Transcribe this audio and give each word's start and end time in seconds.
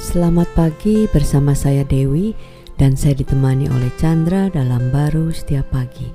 Selamat 0.00 0.48
pagi 0.56 1.04
bersama 1.12 1.52
saya 1.52 1.84
Dewi 1.84 2.32
dan 2.80 2.96
saya 2.96 3.20
ditemani 3.20 3.68
oleh 3.68 3.92
Chandra 4.00 4.48
dalam 4.48 4.88
baru 4.88 5.28
setiap 5.28 5.76
pagi. 5.76 6.08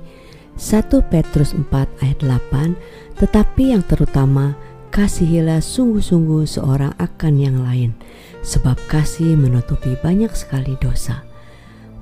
1 0.58 0.90
Petrus 1.06 1.54
4 1.54 1.70
ayat 2.02 2.18
8 2.18 2.74
Tetapi 3.14 3.70
yang 3.70 3.86
terutama 3.86 4.58
kasihilah 4.90 5.62
sungguh-sungguh 5.62 6.50
seorang 6.50 6.98
akan 6.98 7.34
yang 7.38 7.62
lain 7.62 7.94
sebab 8.42 8.74
kasih 8.90 9.38
menutupi 9.38 9.94
banyak 10.02 10.34
sekali 10.34 10.74
dosa. 10.82 11.22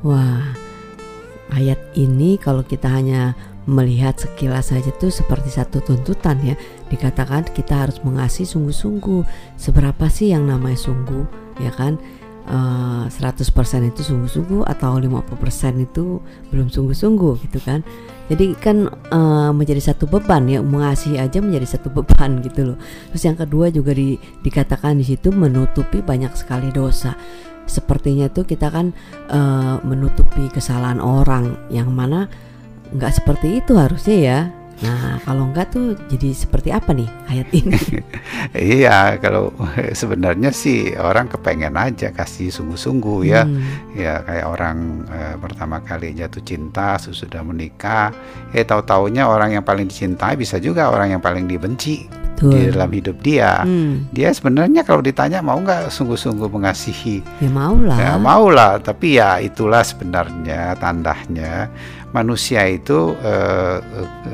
Wah, 0.01 0.57
ayat 1.53 2.01
ini 2.01 2.41
kalau 2.41 2.64
kita 2.64 2.89
hanya 2.89 3.37
melihat 3.69 4.16
sekilas 4.16 4.73
saja 4.73 4.89
tuh 4.96 5.12
seperti 5.12 5.53
satu 5.53 5.85
tuntutan 5.85 6.41
ya 6.41 6.57
dikatakan 6.89 7.45
kita 7.53 7.85
harus 7.85 8.01
mengasihi 8.01 8.48
sungguh-sungguh 8.48 9.53
seberapa 9.61 10.09
sih 10.09 10.32
yang 10.32 10.48
namanya 10.48 10.80
sungguh 10.80 11.44
ya 11.61 11.73
kan? 11.75 11.98
Uh, 12.45 13.09
eh, 13.09 13.25
100% 13.25 13.89
itu 13.89 14.04
sungguh-sungguh 14.04 14.68
atau 14.68 15.00
50% 15.00 15.81
itu 15.81 16.21
belum 16.53 16.68
sungguh-sungguh 16.68 17.40
gitu 17.49 17.58
kan? 17.64 17.81
Jadi 18.29 18.57
kan 18.57 18.89
uh, 19.12 19.53
menjadi 19.53 19.93
satu 19.93 20.04
beban 20.09 20.48
ya 20.48 20.61
mengasihi 20.61 21.21
aja 21.21 21.40
menjadi 21.40 21.76
satu 21.76 21.89
beban 21.89 22.39
gitu 22.46 22.72
loh. 22.72 22.79
Terus 23.12 23.22
yang 23.25 23.36
kedua 23.40 23.72
juga 23.72 23.96
di, 23.96 24.21
dikatakan 24.45 25.00
di 25.00 25.04
situ 25.09 25.32
menutupi 25.32 26.04
banyak 26.04 26.36
sekali 26.36 26.68
dosa. 26.68 27.17
Sepertinya 27.64 28.29
tuh 28.29 28.45
kita 28.45 28.68
kan 28.68 28.93
uh, 29.32 29.81
menutupi 29.81 30.53
kesalahan 30.53 31.00
orang 31.00 31.57
yang 31.73 31.89
mana 31.89 32.28
nggak 32.92 33.25
seperti 33.25 33.64
itu 33.64 33.73
harusnya 33.81 34.17
ya 34.20 34.39
Nah, 34.83 35.23
kalau 35.23 35.53
enggak 35.53 35.70
tuh 35.70 35.95
jadi 36.11 36.34
seperti 36.34 36.75
apa 36.75 36.91
nih 36.91 37.06
ayat 37.31 37.48
ini? 37.55 37.78
iya, 38.83 39.15
kalau 39.23 39.55
sebenarnya 40.01 40.51
sih 40.51 40.97
orang 40.98 41.31
kepengen 41.31 41.78
aja 41.78 42.11
kasih 42.11 42.51
sungguh-sungguh 42.51 43.20
ya. 43.29 43.47
Hmm. 43.47 43.95
Ya 43.95 44.25
kayak 44.27 44.47
orang 44.51 44.79
eh, 45.06 45.37
pertama 45.39 45.79
kali 45.85 46.17
jatuh 46.19 46.43
cinta, 46.43 46.98
sudah 46.98 47.47
menikah, 47.47 48.11
eh 48.51 48.67
tahu-taunya 48.67 49.31
orang 49.31 49.55
yang 49.55 49.65
paling 49.65 49.87
dicintai 49.87 50.35
bisa 50.35 50.59
juga 50.59 50.91
orang 50.91 51.15
yang 51.15 51.23
paling 51.23 51.47
dibenci. 51.47 52.23
Betul. 52.35 52.51
di 52.51 52.75
dalam 52.75 52.91
hidup 52.91 53.17
dia. 53.23 53.63
Hmm. 53.63 54.11
Dia 54.11 54.35
sebenarnya 54.35 54.83
kalau 54.83 55.01
ditanya 55.01 55.39
mau 55.39 55.55
nggak 55.63 55.87
sungguh-sungguh 55.87 56.51
mengasihi? 56.51 57.23
Ya 57.39 57.51
mau 57.51 57.79
lah. 57.79 57.95
Ya 57.95 58.13
mau 58.19 58.51
lah, 58.51 58.83
tapi 58.83 59.23
ya 59.23 59.39
itulah 59.39 59.87
sebenarnya 59.87 60.75
tandanya 60.83 61.71
manusia 62.11 62.67
itu 62.67 63.15
uh, 63.15 63.79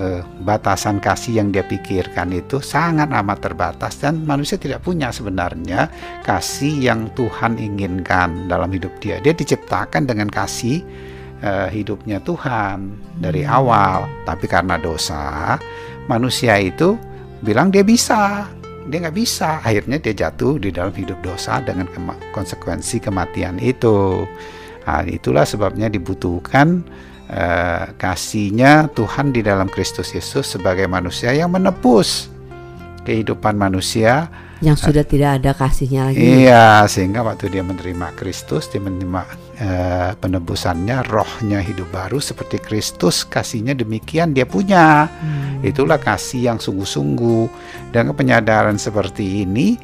uh, 0.01 0.21
batasan 0.45 1.01
kasih 1.01 1.41
yang 1.45 1.49
dia 1.53 1.65
pikirkan 1.65 2.33
itu 2.33 2.61
sangat 2.61 3.09
amat 3.09 3.53
terbatas 3.53 3.97
dan 4.01 4.21
manusia 4.25 4.61
tidak 4.61 4.85
punya 4.85 5.09
sebenarnya 5.09 5.89
kasih 6.25 6.77
yang 6.81 7.09
Tuhan 7.13 7.61
inginkan 7.61 8.49
dalam 8.49 8.73
hidup 8.73 8.97
dia. 9.01 9.21
Dia 9.21 9.37
diciptakan 9.37 10.09
dengan 10.09 10.33
kasih 10.33 10.81
uh, 11.45 11.69
hidupnya 11.69 12.21
Tuhan 12.25 12.97
dari 13.21 13.45
hmm. 13.45 13.53
awal, 13.53 14.09
tapi 14.25 14.49
karena 14.49 14.81
dosa 14.81 15.57
manusia 16.09 16.57
itu 16.61 16.97
bilang 17.41 17.73
dia 17.73 17.85
bisa. 17.85 18.49
Dia 18.89 18.99
nggak 19.07 19.17
bisa. 19.17 19.61
Akhirnya 19.61 20.01
dia 20.01 20.15
jatuh 20.27 20.57
di 20.57 20.73
dalam 20.73 20.93
hidup 20.93 21.21
dosa 21.21 21.61
dengan 21.61 21.87
kema 21.89 22.17
konsekuensi 22.33 23.01
kematian 23.01 23.61
itu. 23.61 24.25
Nah, 24.89 25.07
itulah 25.07 25.47
sebabnya 25.47 25.87
dibutuhkan 25.87 26.83
uh, 27.31 27.95
kasihnya 27.95 28.91
Tuhan 28.97 29.31
di 29.31 29.45
dalam 29.47 29.71
Kristus 29.71 30.11
Yesus 30.11 30.59
sebagai 30.59 30.91
manusia 30.91 31.31
yang 31.31 31.55
menebus 31.55 32.27
kehidupan 33.07 33.55
manusia 33.55 34.27
yang 34.61 34.77
sudah 34.77 35.05
tidak 35.05 35.41
ada 35.41 35.57
kasihnya 35.57 36.13
lagi. 36.13 36.21
Iya, 36.21 36.85
sehingga 36.85 37.25
waktu 37.25 37.49
dia 37.49 37.65
menerima 37.65 38.13
Kristus, 38.13 38.69
dia 38.69 38.81
menerima 38.81 39.23
uh, 39.57 40.13
penebusannya, 40.21 41.01
rohnya 41.09 41.65
hidup 41.65 41.89
baru 41.89 42.21
seperti 42.21 42.61
Kristus, 42.61 43.25
kasihnya 43.25 43.73
demikian 43.73 44.37
dia 44.37 44.45
punya. 44.45 45.09
Hmm. 45.09 45.65
Itulah 45.65 45.97
kasih 45.97 46.53
yang 46.53 46.59
sungguh-sungguh. 46.61 47.49
Dan 47.93 48.13
penyadaran 48.13 48.77
seperti 48.77 49.49
ini 49.49 49.81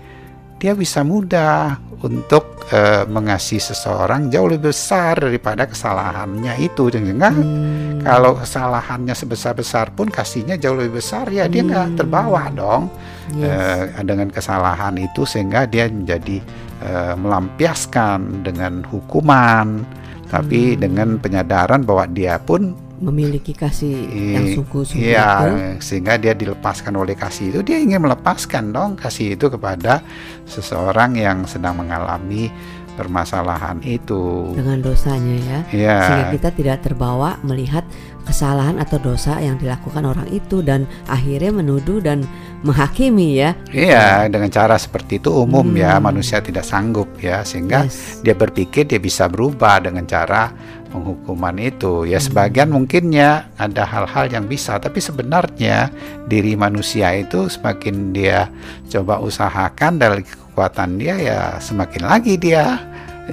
dia 0.60 0.72
bisa 0.72 1.04
mudah 1.04 1.80
untuk 2.04 2.55
uh, 2.72 3.04
mengasihi 3.06 3.62
seseorang 3.62 4.32
jauh 4.32 4.48
lebih 4.50 4.70
besar 4.72 5.18
daripada 5.20 5.66
kesalahannya 5.66 6.54
itu 6.58 6.90
sehingga 6.90 7.30
hmm. 7.30 8.02
kalau 8.02 8.38
kesalahannya 8.38 9.14
sebesar-besar 9.14 9.94
pun 9.94 10.10
kasihnya 10.10 10.58
jauh 10.58 10.78
lebih 10.78 10.98
besar 11.02 11.28
ya 11.30 11.46
dia 11.46 11.62
nggak 11.62 11.94
hmm. 11.94 11.98
terbawa 11.98 12.50
dong 12.50 12.90
yes. 13.36 13.92
uh, 13.94 14.02
dengan 14.02 14.28
kesalahan 14.30 14.94
itu 14.98 15.22
sehingga 15.28 15.66
dia 15.66 15.86
menjadi 15.90 16.42
uh, 16.82 17.14
melampiaskan 17.18 18.42
dengan 18.46 18.82
hukuman 18.86 19.86
tapi 20.26 20.74
hmm. 20.74 20.78
dengan 20.82 21.08
penyadaran 21.22 21.86
bahwa 21.86 22.10
dia 22.10 22.38
pun 22.42 22.85
memiliki 22.98 23.52
kasih 23.52 23.92
yang 24.08 24.46
sungguh-sungguh 24.56 25.04
iya, 25.04 25.76
sehingga 25.78 26.16
dia 26.16 26.32
dilepaskan 26.32 26.96
oleh 26.96 27.12
kasih 27.12 27.52
itu 27.52 27.60
dia 27.60 27.76
ingin 27.76 28.00
melepaskan 28.00 28.72
dong 28.72 28.96
kasih 28.96 29.36
itu 29.36 29.52
kepada 29.52 30.00
seseorang 30.48 31.16
yang 31.20 31.44
sedang 31.44 31.76
mengalami 31.76 32.48
permasalahan 32.96 33.78
itu 33.84 34.56
dengan 34.56 34.80
dosanya 34.80 35.36
ya 35.36 35.60
yeah. 35.70 36.00
sehingga 36.02 36.24
kita 36.32 36.48
tidak 36.56 36.78
terbawa 36.82 37.36
melihat 37.44 37.84
kesalahan 38.26 38.82
atau 38.82 38.98
dosa 38.98 39.38
yang 39.38 39.54
dilakukan 39.54 40.02
orang 40.02 40.26
itu 40.34 40.58
dan 40.58 40.82
akhirnya 41.06 41.54
menuduh 41.54 42.02
dan 42.02 42.26
menghakimi 42.66 43.38
ya 43.38 43.54
iya 43.70 44.26
dengan 44.26 44.50
cara 44.50 44.74
seperti 44.74 45.22
itu 45.22 45.30
umum 45.30 45.62
ya, 45.78 45.94
hmm. 45.94 46.02
ya 46.02 46.02
manusia 46.02 46.38
tidak 46.42 46.66
sanggup 46.66 47.06
ya 47.22 47.46
sehingga 47.46 47.86
yes. 47.86 48.24
dia 48.26 48.34
berpikir 48.34 48.90
dia 48.90 48.98
bisa 48.98 49.30
berubah 49.30 49.78
dengan 49.78 50.02
cara 50.10 50.50
penghukuman 50.90 51.54
itu 51.62 52.08
ya 52.08 52.18
hmm. 52.18 52.26
sebagian 52.26 52.68
mungkin 52.74 53.14
ya 53.14 53.46
ada 53.60 53.86
hal-hal 53.86 54.26
yang 54.26 54.50
bisa 54.50 54.80
tapi 54.82 54.98
sebenarnya 54.98 55.94
diri 56.26 56.58
manusia 56.58 57.14
itu 57.14 57.46
semakin 57.46 58.10
dia 58.10 58.50
coba 58.90 59.22
usahakan 59.22 60.02
dari 60.02 60.24
kekuatan 60.56 60.96
dia 60.96 61.20
ya 61.20 61.40
semakin 61.60 62.08
lagi 62.08 62.40
dia 62.40 62.80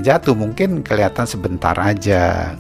jatuh 0.03 0.35
mungkin 0.35 0.83
kelihatan 0.83 1.23
sebentar 1.23 1.71
aja. 1.79 2.51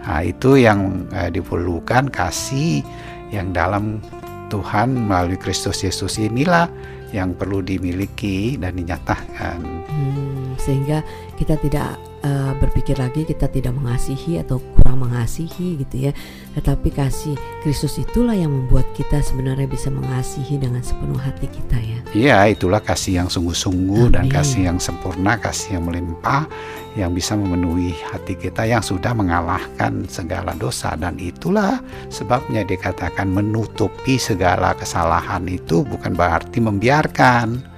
Nah 0.00 0.24
itu 0.24 0.56
yang 0.56 1.04
eh, 1.12 1.28
diperlukan 1.28 2.08
kasih 2.08 2.80
yang 3.28 3.52
dalam 3.52 4.00
Tuhan 4.48 4.96
melalui 4.96 5.36
Kristus 5.36 5.84
Yesus 5.84 6.16
inilah 6.16 6.72
yang 7.12 7.36
perlu 7.36 7.60
dimiliki 7.60 8.56
dan 8.56 8.80
dinyatakan. 8.80 9.60
Hmm, 9.92 10.56
sehingga 10.56 11.04
kita 11.36 11.60
tidak 11.60 12.00
uh, 12.26 12.52
berpikir 12.58 12.98
lagi 12.98 13.22
kita 13.22 13.46
tidak 13.46 13.70
mengasihi 13.78 14.42
atau 14.42 14.58
kurang 14.58 15.06
mengasihi 15.06 15.78
gitu 15.86 16.10
ya. 16.10 16.12
Tetapi 16.58 16.88
kasih 16.90 17.38
Kristus 17.62 18.02
itulah 18.02 18.34
yang 18.34 18.50
membuat 18.50 18.90
kita 18.98 19.22
sebenarnya 19.22 19.70
bisa 19.70 19.88
mengasihi 19.94 20.58
dengan 20.58 20.82
sepenuh 20.82 21.18
hati 21.20 21.46
kita 21.46 21.78
ya. 21.78 21.98
Iya 22.16 22.38
itulah 22.50 22.82
kasih 22.82 23.22
yang 23.22 23.28
sungguh-sungguh 23.30 24.10
dan 24.10 24.26
kasih 24.26 24.66
yang 24.66 24.78
sempurna 24.82 25.38
kasih 25.38 25.78
yang 25.78 25.86
melimpah 25.86 26.48
yang 26.96 27.12
bisa 27.12 27.36
memenuhi 27.36 27.92
hati 28.08 28.34
kita 28.34 28.64
yang 28.64 28.80
sudah 28.80 29.12
mengalahkan 29.12 30.08
segala 30.08 30.56
dosa. 30.56 30.96
Dan 30.96 31.20
itulah 31.20 31.78
sebabnya 32.08 32.64
dikatakan 32.64 33.28
menutupi 33.28 34.16
segala 34.16 34.72
kesalahan 34.74 35.44
itu 35.46 35.84
bukan 35.84 36.16
berarti 36.16 36.58
membiarkan 36.58 37.75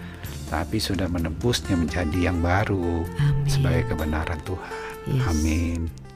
tapi 0.48 0.80
sudah 0.80 1.06
menebusnya 1.06 1.76
menjadi 1.76 2.32
yang 2.32 2.40
baru 2.40 3.04
Amin. 3.20 3.46
sebagai 3.48 3.92
kebenaran 3.92 4.40
Tuhan. 4.42 4.72
Yes. 5.08 5.24
Amin. 5.28 6.07